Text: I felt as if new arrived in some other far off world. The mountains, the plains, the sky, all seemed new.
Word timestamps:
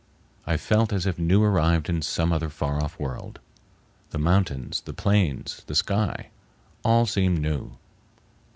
I 0.47 0.57
felt 0.57 0.91
as 0.91 1.05
if 1.05 1.19
new 1.19 1.43
arrived 1.43 1.87
in 1.87 2.01
some 2.01 2.33
other 2.33 2.49
far 2.49 2.81
off 2.81 2.99
world. 2.99 3.39
The 4.09 4.17
mountains, 4.17 4.81
the 4.81 4.93
plains, 4.95 5.61
the 5.67 5.75
sky, 5.75 6.31
all 6.83 7.05
seemed 7.05 7.39
new. 7.39 7.77